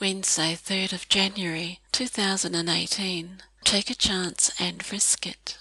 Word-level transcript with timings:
Wednesday, 0.00 0.54
3rd 0.54 0.92
of 0.92 1.08
January 1.08 1.80
2018. 1.92 3.42
Take 3.64 3.90
a 3.90 3.94
chance 3.94 4.50
and 4.58 4.92
risk 4.92 5.26
it. 5.26 5.56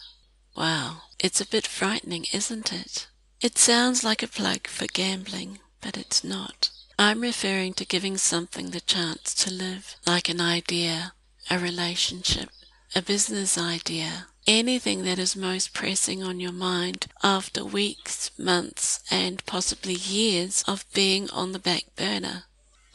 Wow, 0.55 1.03
it's 1.19 1.39
a 1.39 1.47
bit 1.47 1.67
frightening, 1.67 2.25
isn't 2.33 2.73
it? 2.73 3.07
It 3.41 3.57
sounds 3.57 4.03
like 4.03 4.23
a 4.23 4.27
plug 4.27 4.67
for 4.67 4.87
gambling, 4.87 5.59
but 5.81 5.97
it's 5.97 6.23
not. 6.23 6.69
I'm 6.97 7.21
referring 7.21 7.73
to 7.75 7.85
giving 7.85 8.17
something 8.17 8.71
the 8.71 8.81
chance 8.81 9.33
to 9.35 9.53
live, 9.53 9.95
like 10.05 10.29
an 10.29 10.41
idea, 10.41 11.13
a 11.49 11.59
relationship, 11.59 12.49
a 12.95 13.01
business 13.01 13.57
idea, 13.57 14.27
anything 14.47 15.03
that 15.03 15.19
is 15.19 15.35
most 15.35 15.73
pressing 15.73 16.23
on 16.23 16.39
your 16.39 16.51
mind 16.51 17.07
after 17.21 17.63
weeks, 17.63 18.31
months, 18.37 19.03
and 19.09 19.45
possibly 19.45 19.93
years 19.93 20.63
of 20.67 20.85
being 20.93 21.29
on 21.31 21.51
the 21.51 21.59
back 21.59 21.83
burner. 21.95 22.45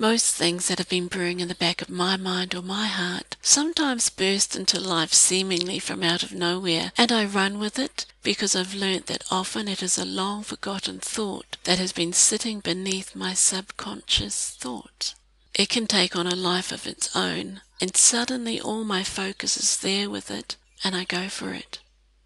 Most 0.00 0.36
things 0.36 0.68
that 0.68 0.78
have 0.78 0.88
been 0.88 1.08
brewing 1.08 1.40
in 1.40 1.48
the 1.48 1.56
back 1.56 1.82
of 1.82 1.91
my 1.91 2.16
mind 2.16 2.54
or 2.54 2.62
my 2.62 2.86
heart 2.86 3.36
sometimes 3.42 4.10
burst 4.10 4.54
into 4.54 4.78
life 4.78 5.12
seemingly 5.12 5.80
from 5.80 6.04
out 6.04 6.23
of 6.23 6.32
nowhere, 6.32 6.92
and 6.96 7.10
I 7.10 7.24
run 7.24 7.59
with 7.59 7.80
it 7.80 8.06
because 8.23 8.54
I've 8.54 8.74
learnt 8.74 9.06
that 9.06 9.24
often 9.28 9.66
it 9.66 9.82
is 9.82 9.98
a 9.98 10.04
long 10.04 10.45
forgotten 10.45 11.00
thought 11.00 11.56
that 11.64 11.80
has 11.80 11.90
been 11.90 12.12
sitting 12.12 12.60
beneath 12.60 13.16
my 13.16 13.34
subconscious 13.34 14.50
thought. 14.50 15.14
It 15.52 15.68
can 15.68 15.88
take 15.88 16.15
on 16.15 16.28
a 16.28 16.37
life 16.37 16.70
of 16.70 16.87
its 16.87 17.16
own, 17.16 17.60
and 17.80 17.96
suddenly 17.96 18.60
all 18.60 18.84
my 18.84 19.02
focus 19.02 19.56
is 19.56 19.78
there 19.78 20.09
with 20.09 20.30
it, 20.30 20.54
and 20.84 20.95
I 20.95 21.02
go 21.02 21.28
for 21.28 21.52
it. 21.52 21.80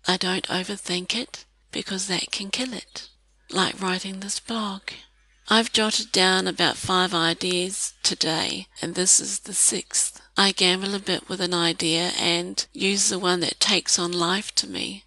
I 0.07 0.19
don't 0.19 0.47
overthink 0.49 1.17
it 1.17 1.47
because 1.71 2.07
that 2.09 2.31
can 2.31 2.51
kill 2.51 2.75
it. 2.75 3.09
Like 3.51 3.81
writing 3.81 4.21
this 4.21 4.41
blog. 4.41 4.83
I've 5.55 5.71
jotted 5.71 6.13
down 6.13 6.49
about 6.49 6.79
five 6.79 7.13
ideas 7.13 7.93
today, 8.03 8.69
and 8.81 8.95
this 8.95 9.21
is 9.21 9.41
the 9.41 9.53
sixth. 9.53 10.19
I 10.35 10.51
gamble 10.51 10.95
a 10.95 10.99
bit 10.99 11.29
with 11.29 11.43
an 11.43 11.53
idea 11.53 12.13
and 12.19 12.67
use 12.73 13.11
the 13.11 13.19
one 13.19 13.41
that 13.41 13.61
takes 13.61 13.99
on 13.99 14.13
life 14.13 14.55
to 14.55 14.67
me. 14.67 15.05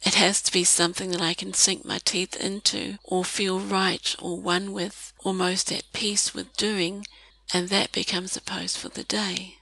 It 0.00 0.14
has 0.14 0.40
to 0.44 0.52
be 0.52 0.64
something 0.64 1.10
that 1.10 1.20
I 1.20 1.34
can 1.34 1.52
sink 1.52 1.84
my 1.84 1.98
teeth 1.98 2.34
into, 2.36 2.96
or 3.04 3.22
feel 3.22 3.60
right 3.60 4.16
or 4.18 4.40
one 4.40 4.72
with, 4.72 5.12
or 5.18 5.34
most 5.34 5.70
at 5.70 5.92
peace 5.92 6.32
with 6.32 6.56
doing, 6.56 7.04
and 7.52 7.68
that 7.68 7.92
becomes 7.92 8.34
a 8.34 8.40
post 8.40 8.78
for 8.78 8.88
the 8.88 9.04
day. 9.04 9.56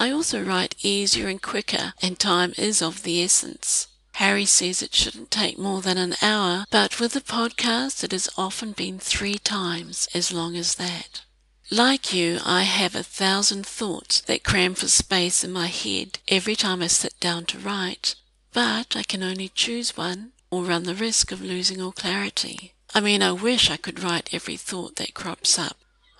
I 0.00 0.10
also 0.10 0.42
write 0.42 0.74
easier 0.82 1.28
and 1.28 1.40
quicker, 1.40 1.92
and 2.02 2.18
time 2.18 2.52
is 2.58 2.82
of 2.82 3.04
the 3.04 3.22
essence. 3.22 3.86
Harry 4.18 4.44
says 4.44 4.82
it 4.82 4.96
shouldn't 4.96 5.30
take 5.30 5.56
more 5.56 5.80
than 5.80 5.96
an 5.96 6.16
hour, 6.20 6.66
but 6.72 6.98
with 6.98 7.12
the 7.12 7.20
podcast, 7.20 8.02
it 8.02 8.10
has 8.10 8.28
often 8.36 8.72
been 8.72 8.98
three 8.98 9.38
times 9.38 10.08
as 10.12 10.32
long 10.32 10.56
as 10.56 10.74
that. 10.74 11.22
Like 11.70 12.12
you, 12.12 12.40
I 12.44 12.64
have 12.64 12.96
a 12.96 13.04
thousand 13.04 13.64
thoughts 13.64 14.20
that 14.22 14.42
cram 14.42 14.74
for 14.74 14.88
space 14.88 15.44
in 15.44 15.52
my 15.52 15.68
head 15.68 16.18
every 16.26 16.56
time 16.56 16.82
I 16.82 16.88
sit 16.88 17.14
down 17.20 17.46
to 17.46 17.60
write, 17.60 18.16
but 18.52 18.96
I 18.96 19.04
can 19.04 19.22
only 19.22 19.50
choose 19.50 19.96
one 19.96 20.32
or 20.50 20.64
run 20.64 20.82
the 20.82 20.96
risk 20.96 21.30
of 21.30 21.40
losing 21.40 21.80
all 21.80 21.92
clarity. 21.92 22.74
I 22.92 22.98
mean, 22.98 23.22
I 23.22 23.30
wish 23.30 23.70
I 23.70 23.76
could 23.76 24.02
write 24.02 24.34
every 24.34 24.56
thought 24.56 24.96
that 24.96 25.14
crops 25.14 25.60
up, 25.60 25.76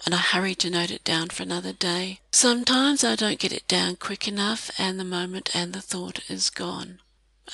and 0.07 0.15
I 0.15 0.19
hurry 0.19 0.55
to 0.55 0.71
note 0.71 0.93
it 0.93 1.03
down 1.03 1.31
for 1.31 1.43
another 1.43 1.73
day. 1.73 2.21
Sometimes 2.31 3.03
I 3.03 3.17
don't 3.17 3.41
get 3.41 3.53
it 3.53 3.67
down 3.67 3.97
quick 3.97 4.29
enough, 4.29 4.71
and 4.79 5.01
the 5.01 5.05
moment 5.19 5.51
and 5.53 5.73
the 5.73 5.83
thought 5.83 6.21
is 6.31 6.49
gone. 6.49 7.01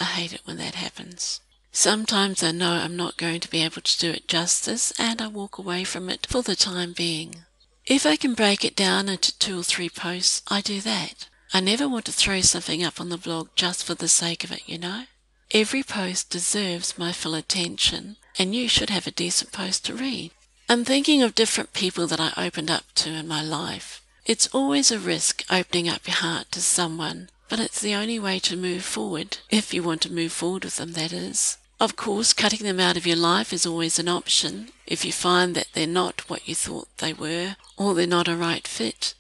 I 0.00 0.04
hate 0.04 0.32
it 0.32 0.42
when 0.44 0.56
that 0.58 0.74
happens. 0.74 1.40
Sometimes 1.72 2.42
I 2.42 2.52
know 2.52 2.72
I'm 2.72 2.96
not 2.96 3.16
going 3.16 3.40
to 3.40 3.50
be 3.50 3.62
able 3.62 3.82
to 3.82 3.98
do 3.98 4.10
it 4.10 4.28
justice 4.28 4.92
and 4.98 5.20
I 5.20 5.26
walk 5.26 5.58
away 5.58 5.84
from 5.84 6.08
it 6.08 6.26
for 6.28 6.42
the 6.42 6.56
time 6.56 6.92
being. 6.92 7.44
If 7.86 8.06
I 8.06 8.16
can 8.16 8.34
break 8.34 8.64
it 8.64 8.76
down 8.76 9.08
into 9.08 9.36
two 9.38 9.60
or 9.60 9.62
three 9.62 9.90
posts, 9.90 10.42
I 10.48 10.60
do 10.60 10.80
that. 10.80 11.28
I 11.52 11.60
never 11.60 11.88
want 11.88 12.04
to 12.06 12.12
throw 12.12 12.40
something 12.40 12.82
up 12.82 13.00
on 13.00 13.08
the 13.08 13.18
blog 13.18 13.48
just 13.56 13.84
for 13.84 13.94
the 13.94 14.08
sake 14.08 14.42
of 14.44 14.52
it, 14.52 14.62
you 14.66 14.78
know. 14.78 15.04
Every 15.50 15.82
post 15.82 16.30
deserves 16.30 16.96
my 16.96 17.12
full 17.12 17.34
attention, 17.34 18.16
and 18.38 18.54
you 18.54 18.68
should 18.68 18.90
have 18.90 19.06
a 19.06 19.12
decent 19.12 19.52
post 19.52 19.84
to 19.84 19.94
read. 19.94 20.32
I'm 20.68 20.84
thinking 20.84 21.22
of 21.22 21.34
different 21.34 21.72
people 21.72 22.06
that 22.06 22.20
I 22.20 22.32
opened 22.36 22.70
up 22.70 22.84
to 22.96 23.10
in 23.10 23.28
my 23.28 23.42
life. 23.42 24.02
It's 24.24 24.48
always 24.48 24.90
a 24.90 24.98
risk 24.98 25.44
opening 25.50 25.88
up 25.88 26.06
your 26.06 26.16
heart 26.16 26.50
to 26.52 26.62
someone 26.62 27.28
but 27.54 27.62
it's 27.62 27.80
the 27.80 27.94
only 27.94 28.18
way 28.18 28.40
to 28.40 28.56
move 28.56 28.84
forward, 28.84 29.38
if 29.48 29.72
you 29.72 29.80
want 29.80 30.00
to 30.00 30.12
move 30.12 30.32
forward 30.32 30.64
with 30.64 30.74
them, 30.74 30.90
that 30.94 31.12
is. 31.12 31.56
Of 31.78 31.94
course, 31.94 32.32
cutting 32.32 32.66
them 32.66 32.80
out 32.80 32.96
of 32.96 33.06
your 33.06 33.14
life 33.14 33.52
is 33.52 33.64
always 33.64 33.96
an 33.96 34.08
option 34.08 34.70
if 34.88 35.04
you 35.04 35.12
find 35.12 35.54
that 35.54 35.68
they're 35.72 35.86
not 35.86 36.28
what 36.28 36.48
you 36.48 36.56
thought 36.56 36.88
they 36.98 37.12
were 37.12 37.54
or 37.76 37.94
they're 37.94 38.08
not 38.08 38.26
a 38.26 38.34
right 38.34 38.66
fit. 38.66 39.14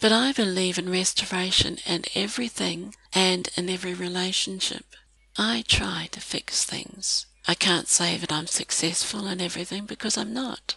But 0.00 0.10
I 0.10 0.32
believe 0.32 0.78
in 0.78 0.90
restoration 0.90 1.78
in 1.86 2.02
everything 2.16 2.96
and 3.14 3.48
in 3.56 3.70
every 3.70 3.94
relationship. 3.94 4.86
I 5.38 5.62
try 5.68 6.08
to 6.10 6.20
fix 6.20 6.64
things. 6.64 7.26
I 7.46 7.54
can't 7.54 7.86
say 7.86 8.16
that 8.16 8.32
I'm 8.32 8.48
successful 8.48 9.28
in 9.28 9.40
everything 9.40 9.86
because 9.86 10.18
I'm 10.18 10.34
not. 10.34 10.74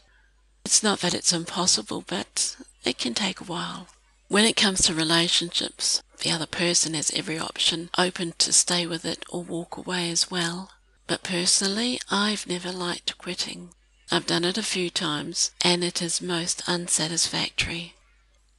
It's 0.63 0.83
not 0.83 0.99
that 0.99 1.15
it's 1.15 1.33
impossible, 1.33 2.03
but 2.05 2.55
it 2.85 2.99
can 2.99 3.15
take 3.15 3.41
a 3.41 3.45
while. 3.45 3.87
When 4.27 4.43
it 4.43 4.57
comes 4.57 4.81
to 4.83 4.93
relationships, 4.93 6.03
the 6.19 6.31
other 6.31 6.45
person 6.45 6.93
has 6.93 7.11
every 7.11 7.37
option 7.37 7.89
open 7.97 8.33
to 8.39 8.51
stay 8.51 8.87
with 8.87 9.05
it 9.05 9.23
or 9.29 9.43
walk 9.43 9.77
away 9.77 10.09
as 10.09 10.31
well. 10.31 10.71
But 11.05 11.23
personally, 11.23 11.99
I've 12.09 12.47
never 12.47 12.71
liked 12.71 13.17
quitting. 13.17 13.69
I've 14.11 14.25
done 14.25 14.45
it 14.45 14.57
a 14.57 14.63
few 14.63 14.89
times, 14.89 15.51
and 15.61 15.83
it 15.83 16.01
is 16.01 16.21
most 16.21 16.63
unsatisfactory. 16.67 17.93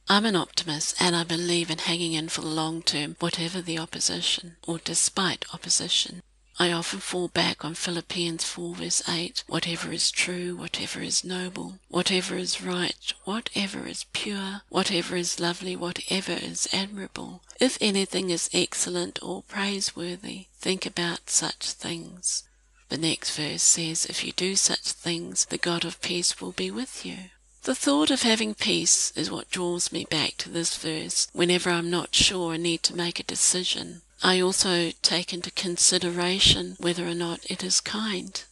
I'm 0.07 0.25
an 0.25 0.35
optimist, 0.35 0.95
and 0.99 1.15
I 1.15 1.23
believe 1.23 1.69
in 1.69 1.79
hanging 1.79 2.13
in 2.13 2.29
for 2.29 2.41
the 2.41 2.47
long 2.47 2.81
term, 2.81 3.15
whatever 3.19 3.61
the 3.61 3.77
opposition, 3.77 4.57
or 4.67 4.79
despite 4.79 5.45
opposition. 5.53 6.21
I 6.61 6.73
often 6.73 6.99
fall 6.99 7.29
back 7.29 7.63
on 7.63 7.73
Philippians 7.73 8.43
4 8.43 8.75
verse 8.75 9.01
8 9.07 9.45
whatever 9.47 9.93
is 9.93 10.11
true, 10.11 10.57
whatever 10.57 11.01
is 11.01 11.23
noble, 11.23 11.79
whatever 11.87 12.35
is 12.35 12.61
right, 12.61 13.13
whatever 13.23 13.87
is 13.87 14.03
pure, 14.11 14.63
whatever 14.67 15.15
is 15.15 15.39
lovely, 15.39 15.77
whatever 15.77 16.33
is 16.33 16.67
admirable. 16.73 17.41
If 17.61 17.77
anything 17.79 18.29
is 18.29 18.49
excellent 18.51 19.23
or 19.23 19.43
praiseworthy, 19.43 20.47
think 20.59 20.85
about 20.85 21.29
such 21.29 21.71
things. 21.71 22.43
The 22.89 22.97
next 22.97 23.37
verse 23.37 23.63
says, 23.63 24.05
If 24.05 24.25
you 24.25 24.33
do 24.33 24.57
such 24.57 24.91
things, 24.91 25.45
the 25.45 25.57
God 25.57 25.85
of 25.85 26.01
peace 26.01 26.41
will 26.41 26.51
be 26.51 26.69
with 26.69 27.05
you. 27.05 27.29
The 27.63 27.73
thought 27.73 28.11
of 28.11 28.23
having 28.23 28.53
peace 28.53 29.13
is 29.15 29.31
what 29.31 29.49
draws 29.49 29.93
me 29.93 30.03
back 30.09 30.35
to 30.39 30.49
this 30.49 30.75
verse 30.75 31.29
whenever 31.31 31.69
I'm 31.69 31.89
not 31.89 32.13
sure 32.13 32.55
and 32.55 32.63
need 32.63 32.83
to 32.83 32.95
make 32.97 33.17
a 33.17 33.23
decision. 33.23 34.01
I 34.21 34.41
also 34.41 34.91
take 35.01 35.33
into 35.33 35.51
consideration 35.51 36.75
whether 36.79 37.07
or 37.07 37.15
not 37.15 37.39
it 37.49 37.63
is 37.63 37.79
kind. 37.79 38.43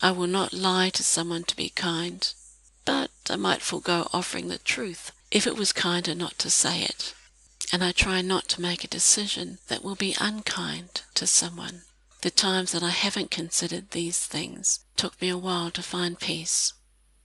I 0.00 0.10
will 0.10 0.26
not 0.26 0.52
lie 0.52 0.90
to 0.90 1.02
someone 1.02 1.44
to 1.44 1.56
be 1.56 1.68
kind, 1.68 2.32
but 2.84 3.10
I 3.28 3.36
might 3.36 3.62
forego 3.62 4.08
offering 4.12 4.48
the 4.48 4.58
truth 4.58 5.12
if 5.30 5.46
it 5.46 5.56
was 5.56 5.72
kinder 5.72 6.14
not 6.14 6.38
to 6.38 6.50
say 6.50 6.82
it. 6.82 7.14
And 7.72 7.84
I 7.84 7.92
try 7.92 8.22
not 8.22 8.48
to 8.48 8.60
make 8.62 8.84
a 8.84 8.88
decision 8.88 9.58
that 9.68 9.84
will 9.84 9.96
be 9.96 10.16
unkind 10.18 11.02
to 11.14 11.26
someone. 11.26 11.82
The 12.22 12.30
times 12.30 12.72
that 12.72 12.82
I 12.82 12.90
haven't 12.90 13.30
considered 13.30 13.90
these 13.90 14.18
things 14.20 14.80
took 14.96 15.20
me 15.20 15.28
a 15.28 15.36
while 15.36 15.70
to 15.72 15.82
find 15.82 16.18
peace, 16.18 16.72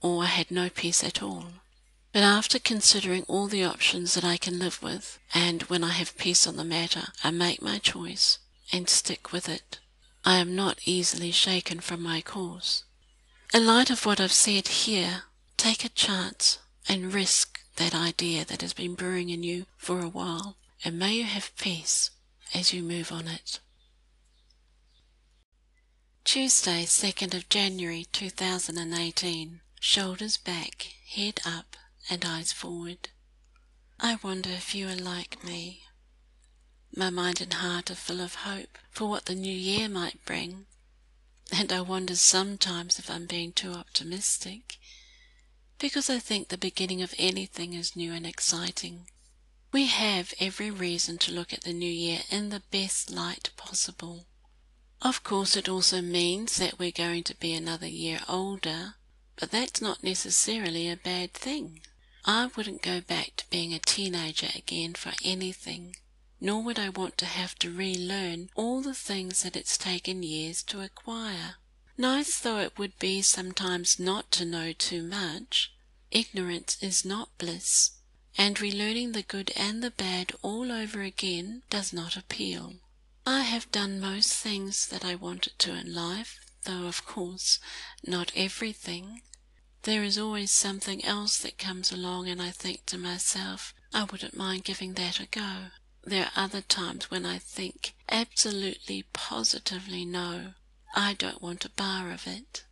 or 0.00 0.24
I 0.24 0.26
had 0.26 0.50
no 0.50 0.68
peace 0.68 1.02
at 1.02 1.22
all. 1.22 1.46
But 2.12 2.22
after 2.22 2.58
considering 2.58 3.24
all 3.26 3.46
the 3.46 3.64
options 3.64 4.14
that 4.14 4.24
I 4.24 4.36
can 4.36 4.58
live 4.58 4.82
with, 4.82 5.18
and 5.32 5.62
when 5.62 5.82
I 5.82 5.92
have 5.92 6.18
peace 6.18 6.46
on 6.46 6.56
the 6.56 6.64
matter, 6.64 7.08
I 7.24 7.30
make 7.30 7.62
my 7.62 7.78
choice 7.78 8.38
and 8.70 8.88
stick 8.88 9.32
with 9.32 9.48
it. 9.48 9.78
I 10.24 10.36
am 10.36 10.54
not 10.54 10.78
easily 10.84 11.30
shaken 11.30 11.80
from 11.80 12.02
my 12.02 12.20
course. 12.20 12.84
In 13.54 13.66
light 13.66 13.90
of 13.90 14.04
what 14.04 14.20
I've 14.20 14.32
said 14.32 14.68
here, 14.68 15.24
take 15.56 15.84
a 15.84 15.88
chance 15.88 16.58
and 16.88 17.14
risk 17.14 17.60
that 17.76 17.94
idea 17.94 18.44
that 18.44 18.60
has 18.60 18.74
been 18.74 18.94
brewing 18.94 19.30
in 19.30 19.42
you 19.42 19.66
for 19.76 20.00
a 20.00 20.08
while, 20.08 20.56
and 20.84 20.98
may 20.98 21.14
you 21.14 21.24
have 21.24 21.56
peace 21.56 22.10
as 22.54 22.74
you 22.74 22.82
move 22.82 23.10
on 23.10 23.26
it. 23.26 23.58
Tuesday, 26.24 26.84
2nd 26.84 27.34
of 27.34 27.48
January 27.48 28.06
2018. 28.12 29.60
Shoulders 29.80 30.36
back, 30.36 30.86
head 31.08 31.40
up, 31.44 31.76
and 32.10 32.24
eyes 32.24 32.52
forward. 32.52 33.10
I 34.00 34.18
wonder 34.22 34.50
if 34.50 34.74
you 34.74 34.88
are 34.88 34.96
like 34.96 35.44
me. 35.44 35.84
My 36.94 37.08
mind 37.08 37.40
and 37.40 37.54
heart 37.54 37.90
are 37.90 37.94
full 37.94 38.20
of 38.20 38.34
hope 38.34 38.76
for 38.90 39.08
what 39.08 39.26
the 39.26 39.34
new 39.34 39.54
year 39.54 39.88
might 39.88 40.24
bring, 40.24 40.66
and 41.50 41.72
I 41.72 41.80
wonder 41.80 42.16
sometimes 42.16 42.98
if 42.98 43.08
I'm 43.10 43.26
being 43.26 43.52
too 43.52 43.72
optimistic, 43.72 44.78
because 45.78 46.10
I 46.10 46.18
think 46.18 46.48
the 46.48 46.58
beginning 46.58 47.00
of 47.00 47.14
anything 47.18 47.74
is 47.74 47.96
new 47.96 48.12
and 48.12 48.26
exciting. 48.26 49.08
We 49.72 49.86
have 49.86 50.34
every 50.38 50.70
reason 50.70 51.16
to 51.18 51.32
look 51.32 51.52
at 51.52 51.62
the 51.62 51.72
new 51.72 51.90
year 51.90 52.24
in 52.28 52.50
the 52.50 52.62
best 52.70 53.10
light 53.10 53.50
possible. 53.56 54.26
Of 55.00 55.24
course, 55.24 55.56
it 55.56 55.68
also 55.68 56.02
means 56.02 56.56
that 56.56 56.78
we're 56.78 56.92
going 56.92 57.24
to 57.24 57.34
be 57.34 57.54
another 57.54 57.88
year 57.88 58.20
older, 58.28 58.96
but 59.36 59.50
that's 59.50 59.80
not 59.80 60.04
necessarily 60.04 60.90
a 60.90 60.96
bad 60.96 61.32
thing. 61.32 61.80
I 62.24 62.50
wouldn't 62.54 62.82
go 62.82 63.00
back 63.00 63.36
to 63.36 63.50
being 63.50 63.74
a 63.74 63.80
teenager 63.80 64.48
again 64.54 64.94
for 64.94 65.12
anything, 65.24 65.96
nor 66.40 66.62
would 66.62 66.78
I 66.78 66.88
want 66.88 67.18
to 67.18 67.26
have 67.26 67.58
to 67.60 67.70
relearn 67.70 68.50
all 68.54 68.80
the 68.80 68.94
things 68.94 69.42
that 69.42 69.56
it's 69.56 69.76
taken 69.76 70.22
years 70.22 70.62
to 70.64 70.82
acquire. 70.82 71.56
Nice 71.98 72.38
though 72.38 72.58
it 72.58 72.78
would 72.78 72.98
be 72.98 73.22
sometimes 73.22 73.98
not 73.98 74.30
to 74.32 74.44
know 74.44 74.72
too 74.72 75.02
much, 75.02 75.72
ignorance 76.12 76.76
is 76.80 77.04
not 77.04 77.36
bliss, 77.38 77.92
and 78.38 78.56
relearning 78.56 79.12
the 79.12 79.22
good 79.22 79.50
and 79.56 79.82
the 79.82 79.90
bad 79.90 80.32
all 80.42 80.70
over 80.70 81.02
again 81.02 81.62
does 81.70 81.92
not 81.92 82.16
appeal. 82.16 82.74
I 83.26 83.42
have 83.42 83.70
done 83.72 84.00
most 84.00 84.32
things 84.32 84.86
that 84.88 85.04
I 85.04 85.16
wanted 85.16 85.58
to 85.60 85.74
in 85.74 85.92
life, 85.92 86.38
though 86.64 86.86
of 86.86 87.04
course 87.04 87.58
not 88.04 88.32
everything. 88.36 89.22
There 89.84 90.04
is 90.04 90.16
always 90.16 90.52
something 90.52 91.04
else 91.04 91.38
that 91.38 91.58
comes 91.58 91.90
along, 91.90 92.28
and 92.28 92.40
I 92.40 92.50
think 92.50 92.86
to 92.86 92.98
myself, 92.98 93.74
I 93.92 94.04
wouldn't 94.04 94.36
mind 94.36 94.62
giving 94.62 94.94
that 94.94 95.18
a 95.18 95.26
go. 95.26 95.70
There 96.04 96.26
are 96.26 96.44
other 96.44 96.60
times 96.60 97.10
when 97.10 97.26
I 97.26 97.38
think 97.38 97.94
absolutely 98.08 99.04
positively 99.12 100.04
no, 100.04 100.54
I 100.94 101.14
don't 101.14 101.42
want 101.42 101.64
a 101.64 101.70
bar 101.70 102.12
of 102.12 102.28
it. 102.28 102.64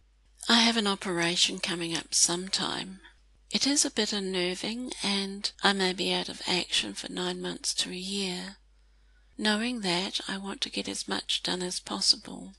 I 0.49 0.61
have 0.61 0.77
an 0.77 0.87
operation 0.87 1.59
coming 1.59 1.97
up 1.97 2.15
sometime. 2.15 3.01
It 3.51 3.67
is 3.67 3.85
a 3.85 3.91
bit 3.91 4.13
unnerving, 4.13 4.93
and 5.03 5.51
I 5.65 5.73
may 5.73 5.93
be 5.93 6.13
out 6.13 6.29
of 6.29 6.43
action 6.47 6.95
for 6.95 7.11
nine 7.11 7.41
months 7.41 7.75
to 7.75 7.91
a 7.91 7.95
year. 7.95 8.59
Knowing 9.37 9.81
that, 9.81 10.21
I 10.29 10.39
want 10.39 10.61
to 10.61 10.71
get 10.71 10.89
as 10.89 11.09
much 11.09 11.43
done 11.43 11.63
as 11.63 11.81
possible. 11.81 12.55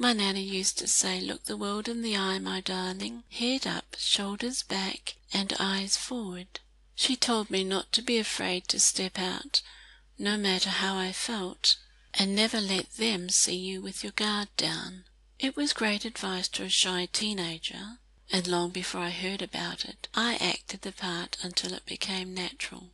My 0.00 0.12
Nana 0.12 0.38
used 0.38 0.78
to 0.78 0.86
say, 0.86 1.20
Look 1.20 1.46
the 1.46 1.56
world 1.56 1.88
in 1.88 2.02
the 2.02 2.16
eye, 2.16 2.38
my 2.38 2.60
darling, 2.60 3.24
head 3.30 3.66
up, 3.66 3.96
shoulders 3.98 4.62
back, 4.62 5.16
and 5.32 5.52
eyes 5.58 5.96
forward. 5.96 6.60
She 6.94 7.16
told 7.16 7.50
me 7.50 7.64
not 7.64 7.90
to 7.94 8.02
be 8.02 8.16
afraid 8.16 8.68
to 8.68 8.78
step 8.78 9.18
out, 9.18 9.60
no 10.16 10.36
matter 10.36 10.70
how 10.70 10.96
I 10.96 11.10
felt, 11.10 11.78
and 12.14 12.32
never 12.32 12.60
let 12.60 12.92
them 12.92 13.28
see 13.28 13.56
you 13.56 13.82
with 13.82 14.04
your 14.04 14.12
guard 14.12 14.48
down. 14.56 15.02
It 15.40 15.56
was 15.56 15.72
great 15.72 16.04
advice 16.04 16.46
to 16.50 16.62
a 16.62 16.68
shy 16.68 17.08
teenager, 17.12 17.98
and 18.30 18.46
long 18.46 18.70
before 18.70 19.00
I 19.00 19.10
heard 19.10 19.42
about 19.42 19.84
it, 19.84 20.06
I 20.14 20.36
acted 20.36 20.82
the 20.82 20.92
part 20.92 21.36
until 21.42 21.74
it 21.74 21.86
became 21.86 22.32
natural. 22.32 22.92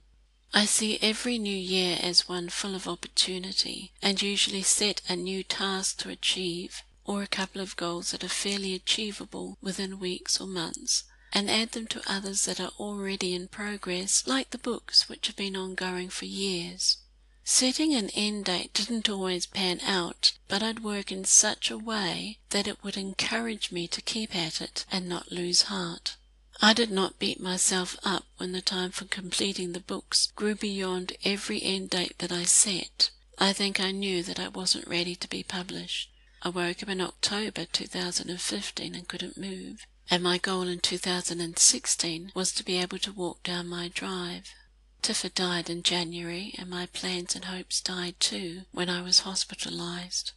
I 0.55 0.65
see 0.65 0.99
every 1.03 1.37
new 1.37 1.56
year 1.56 1.99
as 2.01 2.29
one 2.29 2.49
full 2.49 2.75
of 2.75 2.89
opportunity, 2.89 3.93
and 4.01 4.23
usually 4.23 4.62
set 4.62 5.03
a 5.06 5.17
new 5.17 5.45
task 5.45 5.99
to 5.99 6.09
achieve 6.09 6.83
or 7.05 7.23
a 7.23 7.27
couple 7.27 7.61
of 7.61 7.77
goals 7.77 8.11
that 8.11 8.25
are 8.25 8.29
fairly 8.29 8.75
achievable 8.75 9.59
within 9.61 9.99
weeks 9.99 10.41
or 10.41 10.47
months, 10.47 11.05
and 11.33 11.51
add 11.51 11.73
them 11.73 11.87
to 11.87 12.03
others 12.06 12.45
that 12.45 12.61
are 12.61 12.73
already 12.79 13.35
in 13.35 13.49
progress, 13.49 14.27
like 14.27 14.51
the 14.51 14.59
books 14.59 15.09
which 15.09 15.27
have 15.27 15.37
been 15.37 15.56
ongoing 15.56 16.09
for 16.09 16.25
years. 16.25 16.99
Setting 17.47 17.95
an 17.95 18.09
end 18.11 18.47
date 18.47 18.73
didn't 18.73 19.11
always 19.11 19.45
pan 19.45 19.81
out, 19.83 20.33
but 20.49 20.62
I'd 20.62 20.83
work 20.83 21.12
in 21.12 21.27
such 21.27 21.71
a 21.71 21.77
way 21.77 22.39
that 22.51 22.67
it 22.67 22.83
would 22.83 22.97
encourage 22.97 23.71
me 23.71 23.87
to 23.89 24.01
keep 24.01 24.35
at 24.35 24.62
it 24.62 24.87
and 24.91 25.06
not 25.06 25.31
lose 25.31 25.62
heart. 25.62 26.17
I 26.62 26.73
did 26.73 26.91
not 26.91 27.19
beat 27.19 27.41
myself 27.41 27.99
up 28.03 28.25
when 28.39 28.53
the 28.53 28.62
time 28.62 28.93
for 28.93 29.05
completing 29.05 29.73
the 29.73 29.81
books 29.81 30.29
grew 30.37 30.55
beyond 30.55 31.12
every 31.23 31.62
end 31.62 31.91
date 31.91 32.19
that 32.21 32.33
I 32.33 32.45
set. 32.45 33.11
I 33.39 33.53
think 33.53 33.79
I 33.79 33.91
knew 33.91 34.23
that 34.23 34.41
I 34.41 34.49
wasn't 34.49 34.89
ready 34.89 35.15
to 35.17 35.29
be 35.29 35.43
published. 35.43 36.09
I 36.46 36.50
woke 36.50 36.82
up 36.82 36.91
in 36.91 37.00
October 37.00 37.64
2015 37.64 38.94
and 38.94 39.08
couldn't 39.08 39.38
move, 39.38 39.87
and 40.11 40.23
my 40.23 40.37
goal 40.37 40.69
in 40.69 40.79
2016 40.79 42.32
was 42.35 42.52
to 42.52 42.62
be 42.62 42.76
able 42.76 42.99
to 42.99 43.12
walk 43.12 43.43
down 43.43 43.67
my 43.67 43.88
drive. 43.88 44.52
Tifa 45.02 45.32
died 45.35 45.70
in 45.70 45.82
January, 45.82 46.55
and 46.58 46.69
my 46.69 46.85
plans 46.85 47.35
and 47.35 47.46
hopes 47.46 47.81
died 47.81 48.20
too 48.20 48.64
when 48.73 48.91
I 48.91 49.00
was 49.00 49.20
hospitalized. 49.20 50.32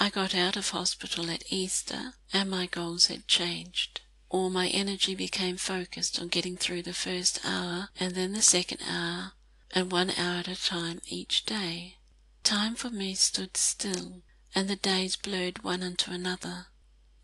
I 0.00 0.10
got 0.10 0.34
out 0.34 0.56
of 0.56 0.70
hospital 0.70 1.30
at 1.30 1.44
Easter, 1.48 2.14
and 2.32 2.50
my 2.50 2.66
goals 2.66 3.06
had 3.06 3.28
changed. 3.28 4.00
All 4.30 4.50
my 4.50 4.66
energy 4.66 5.14
became 5.14 5.58
focused 5.58 6.18
on 6.18 6.26
getting 6.26 6.56
through 6.56 6.82
the 6.82 6.92
first 6.92 7.38
hour 7.44 7.90
and 8.00 8.16
then 8.16 8.32
the 8.32 8.42
second 8.42 8.80
hour, 8.90 9.34
and 9.70 9.92
one 9.92 10.10
hour 10.18 10.40
at 10.40 10.48
a 10.48 10.60
time 10.60 11.00
each 11.06 11.46
day. 11.46 11.98
Time 12.42 12.74
for 12.74 12.90
me 12.90 13.14
stood 13.14 13.56
still, 13.56 14.22
and 14.54 14.68
the 14.68 14.76
days 14.76 15.16
blurred 15.16 15.62
one 15.62 15.82
into 15.82 16.10
another. 16.10 16.66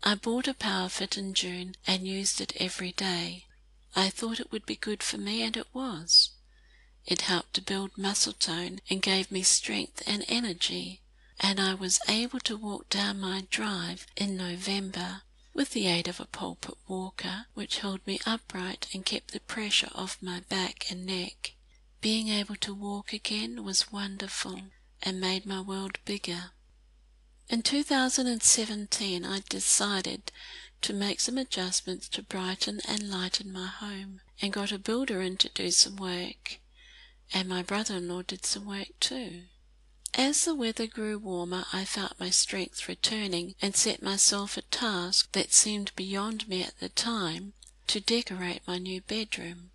I 0.01 0.15
bought 0.15 0.47
a 0.47 0.53
Power 0.53 0.89
Fit 0.89 1.17
in 1.17 1.33
June 1.33 1.75
and 1.85 2.07
used 2.07 2.39
it 2.41 2.53
every 2.59 2.91
day. 2.93 3.45
I 3.95 4.09
thought 4.09 4.39
it 4.39 4.51
would 4.51 4.65
be 4.65 4.75
good 4.75 5.03
for 5.03 5.17
me, 5.17 5.41
and 5.41 5.57
it 5.57 5.67
was. 5.73 6.31
It 7.05 7.21
helped 7.21 7.53
to 7.55 7.61
build 7.61 7.97
muscle 7.97 8.33
tone 8.33 8.81
and 8.89 9.01
gave 9.01 9.31
me 9.31 9.43
strength 9.43 10.03
and 10.05 10.23
energy, 10.27 11.01
and 11.39 11.59
I 11.59 11.73
was 11.73 11.99
able 12.07 12.39
to 12.41 12.57
walk 12.57 12.89
down 12.89 13.19
my 13.19 13.47
drive 13.49 14.05
in 14.15 14.37
November 14.37 15.23
with 15.53 15.71
the 15.71 15.87
aid 15.87 16.07
of 16.07 16.19
a 16.19 16.25
pulpit 16.25 16.77
walker, 16.87 17.47
which 17.53 17.79
held 17.79 18.05
me 18.05 18.19
upright 18.25 18.87
and 18.93 19.05
kept 19.05 19.31
the 19.31 19.39
pressure 19.39 19.89
off 19.95 20.21
my 20.21 20.41
back 20.41 20.85
and 20.89 21.05
neck. 21.05 21.55
Being 22.01 22.29
able 22.29 22.55
to 22.57 22.73
walk 22.73 23.11
again 23.11 23.63
was 23.63 23.91
wonderful 23.91 24.61
and 25.01 25.19
made 25.19 25.45
my 25.45 25.59
world 25.59 25.97
bigger. 26.05 26.51
In 27.51 27.63
2017, 27.63 29.25
I 29.25 29.41
decided 29.49 30.31
to 30.83 30.93
make 30.93 31.19
some 31.19 31.35
adjustments 31.35 32.07
to 32.09 32.21
brighten 32.21 32.79
and 32.87 33.09
lighten 33.09 33.51
my 33.51 33.65
home 33.65 34.21
and 34.39 34.53
got 34.53 34.71
a 34.71 34.77
builder 34.77 35.19
in 35.19 35.35
to 35.37 35.49
do 35.49 35.71
some 35.71 35.95
work. 35.95 36.59
And 37.33 37.49
my 37.49 37.63
brother 37.63 37.95
in 37.95 38.07
law 38.07 38.21
did 38.21 38.45
some 38.45 38.65
work 38.65 38.89
too. 38.99 39.45
As 40.13 40.45
the 40.45 40.53
weather 40.53 40.85
grew 40.85 41.17
warmer, 41.17 41.65
I 41.73 41.85
felt 41.85 42.19
my 42.19 42.29
strength 42.29 42.87
returning 42.87 43.55
and 43.63 43.75
set 43.75 44.03
myself 44.03 44.55
a 44.55 44.61
task 44.61 45.31
that 45.31 45.51
seemed 45.51 45.91
beyond 45.95 46.47
me 46.47 46.61
at 46.61 46.79
the 46.79 46.89
time 46.89 47.53
to 47.87 47.99
decorate 47.99 48.61
my 48.67 48.77
new 48.77 49.01
bedroom. 49.01 49.71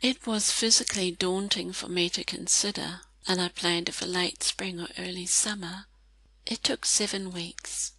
It 0.00 0.26
was 0.26 0.50
physically 0.50 1.12
daunting 1.12 1.72
for 1.72 1.88
me 1.88 2.10
to 2.10 2.24
consider, 2.24 3.02
and 3.28 3.40
I 3.40 3.48
planned 3.48 3.94
for 3.94 4.06
late 4.06 4.42
spring 4.42 4.80
or 4.80 4.88
early 4.98 5.26
summer 5.26 5.86
it 6.46 6.62
took 6.62 6.84
seven 6.84 7.32
weeks. 7.32 7.92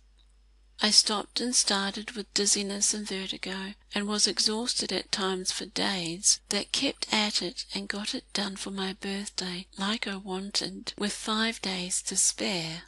I 0.79 0.91
stopped 0.91 1.41
and 1.41 1.55
started 1.55 2.11
with 2.11 2.31
dizziness 2.35 2.93
and 2.93 3.07
vertigo, 3.07 3.73
and 3.95 4.07
was 4.07 4.27
exhausted 4.27 4.91
at 4.91 5.11
times 5.11 5.51
for 5.51 5.65
days, 5.65 6.39
that 6.49 6.71
kept 6.71 7.11
at 7.11 7.41
it 7.41 7.65
and 7.73 7.89
got 7.89 8.13
it 8.13 8.31
done 8.31 8.57
for 8.57 8.69
my 8.69 8.93
birthday 8.93 9.65
like 9.77 10.07
I 10.07 10.17
wanted, 10.17 10.93
with 10.97 11.13
five 11.13 11.61
days 11.63 12.01
to 12.03 12.15
spare. 12.15 12.83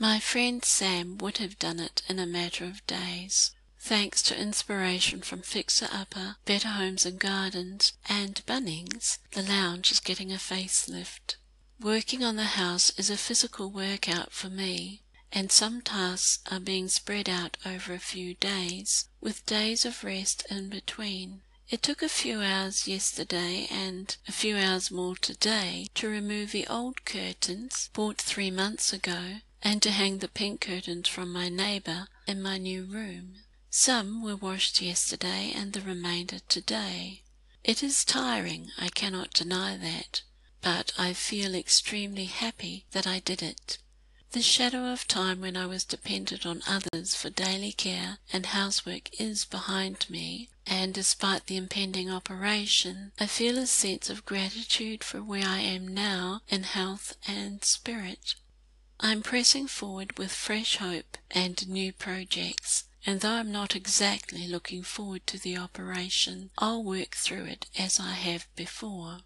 My 0.00 0.18
friend 0.18 0.64
Sam 0.64 1.16
would 1.18 1.38
have 1.38 1.58
done 1.58 1.78
it 1.78 2.02
in 2.08 2.18
a 2.18 2.26
matter 2.26 2.64
of 2.64 2.86
days. 2.86 3.52
Thanks 3.80 4.20
to 4.22 4.36
inspiration 4.36 5.22
from 5.22 5.42
Fixer 5.42 5.88
Upper, 5.92 6.36
Better 6.44 6.68
Homes 6.68 7.06
and 7.06 7.20
Gardens, 7.20 7.92
and 8.08 8.44
Bunnings, 8.46 9.18
the 9.30 9.42
lounge 9.42 9.92
is 9.92 10.00
getting 10.00 10.32
a 10.32 10.36
facelift. 10.36 11.36
Working 11.80 12.24
on 12.24 12.34
the 12.34 12.58
house 12.58 12.90
is 12.96 13.08
a 13.08 13.16
physical 13.16 13.70
workout 13.70 14.32
for 14.32 14.50
me, 14.50 15.02
and 15.30 15.52
some 15.52 15.80
tasks 15.80 16.40
are 16.50 16.58
being 16.58 16.88
spread 16.88 17.28
out 17.28 17.56
over 17.64 17.94
a 17.94 18.00
few 18.00 18.34
days, 18.34 19.08
with 19.20 19.46
days 19.46 19.84
of 19.84 20.02
rest 20.02 20.44
in 20.50 20.70
between. 20.70 21.42
It 21.70 21.80
took 21.80 22.02
a 22.02 22.08
few 22.08 22.42
hours 22.42 22.88
yesterday 22.88 23.68
and 23.70 24.16
a 24.26 24.32
few 24.32 24.56
hours 24.56 24.90
more 24.90 25.14
today 25.14 25.86
to 25.94 26.08
remove 26.08 26.50
the 26.50 26.66
old 26.66 27.04
curtains 27.04 27.90
bought 27.92 28.18
three 28.18 28.50
months 28.50 28.92
ago 28.92 29.36
and 29.62 29.80
to 29.82 29.92
hang 29.92 30.18
the 30.18 30.26
pink 30.26 30.60
curtains 30.60 31.06
from 31.06 31.32
my 31.32 31.48
neighbour 31.48 32.08
in 32.26 32.42
my 32.42 32.58
new 32.58 32.86
room. 32.86 33.36
Some 33.70 34.24
were 34.24 34.34
washed 34.34 34.82
yesterday 34.82 35.52
and 35.54 35.74
the 35.74 35.80
remainder 35.80 36.40
today. 36.48 37.22
It 37.62 37.84
is 37.84 38.04
tiring, 38.04 38.72
I 38.78 38.88
cannot 38.88 39.32
deny 39.32 39.76
that 39.76 40.22
but 40.60 40.92
I 40.98 41.12
feel 41.12 41.54
extremely 41.54 42.24
happy 42.24 42.84
that 42.92 43.06
I 43.06 43.20
did 43.20 43.42
it. 43.42 43.78
The 44.32 44.42
shadow 44.42 44.92
of 44.92 45.08
time 45.08 45.40
when 45.40 45.56
I 45.56 45.64
was 45.64 45.84
dependent 45.84 46.44
on 46.44 46.62
others 46.66 47.14
for 47.14 47.30
daily 47.30 47.72
care 47.72 48.18
and 48.30 48.44
housework 48.44 49.08
is 49.18 49.46
behind 49.46 50.04
me, 50.10 50.50
and 50.66 50.92
despite 50.92 51.46
the 51.46 51.56
impending 51.56 52.10
operation, 52.10 53.12
I 53.18 53.26
feel 53.26 53.56
a 53.56 53.66
sense 53.66 54.10
of 54.10 54.26
gratitude 54.26 55.02
for 55.02 55.22
where 55.22 55.46
I 55.46 55.60
am 55.60 55.88
now 55.88 56.42
in 56.48 56.64
health 56.64 57.16
and 57.26 57.64
spirit. 57.64 58.34
I 59.00 59.12
am 59.12 59.22
pressing 59.22 59.66
forward 59.66 60.18
with 60.18 60.32
fresh 60.32 60.76
hope 60.76 61.16
and 61.30 61.66
new 61.66 61.92
projects, 61.94 62.84
and 63.06 63.20
though 63.22 63.32
I'm 63.32 63.50
not 63.50 63.74
exactly 63.74 64.46
looking 64.46 64.82
forward 64.82 65.26
to 65.28 65.38
the 65.38 65.56
operation, 65.56 66.50
I'll 66.58 66.84
work 66.84 67.14
through 67.14 67.44
it 67.44 67.66
as 67.78 67.98
I 67.98 68.12
have 68.12 68.46
before. 68.56 69.20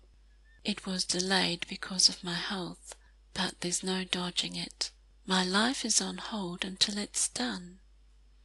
It 0.65 0.87
was 0.87 1.05
delayed 1.05 1.67
because 1.69 2.09
of 2.09 2.23
my 2.23 2.35
health, 2.35 2.95
but 3.35 3.61
there's 3.61 3.83
no 3.83 4.05
dodging 4.05 4.55
it. 4.55 4.91
My 5.27 5.45
life 5.45 5.85
is 5.85 6.01
on 6.01 6.19
hold 6.19 6.65
until 6.65 6.99
it's 6.99 7.29
done. 7.29 7.81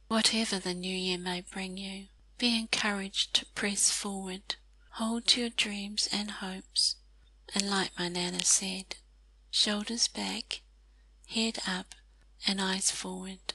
Whatever 0.07 0.57
the 0.57 0.73
new 0.73 0.95
year 0.95 1.17
may 1.17 1.41
bring 1.41 1.77
you, 1.77 2.07
be 2.37 2.57
encouraged 2.57 3.33
to 3.35 3.45
press 3.47 3.91
forward. 3.91 4.55
Hold 4.91 5.27
to 5.27 5.41
your 5.41 5.49
dreams 5.51 6.07
and 6.11 6.31
hopes, 6.31 6.95
and 7.53 7.69
like 7.69 7.97
my 7.99 8.09
Nana 8.09 8.43
said, 8.43 8.95
shoulders 9.51 10.07
back, 10.07 10.61
head 11.27 11.59
up, 11.67 11.93
and 12.47 12.59
eyes 12.59 12.89
forward. 12.89 13.53